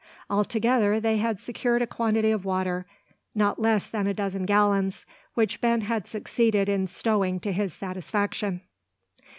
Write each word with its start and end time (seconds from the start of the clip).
Altogether 0.31 0.99
they 0.99 1.17
had 1.17 1.39
secured 1.39 1.83
a 1.83 1.85
quantity 1.85 2.31
of 2.31 2.43
water, 2.43 2.87
not 3.35 3.61
less 3.61 3.87
than 3.87 4.07
a 4.07 4.15
dozen 4.15 4.47
gallons, 4.47 5.05
which 5.35 5.61
Ben 5.61 5.81
had 5.81 6.07
succeeded 6.07 6.67
in 6.67 6.87
stowing 6.87 7.39
to 7.41 7.51
his 7.51 7.71
satisfaction. 7.71 8.61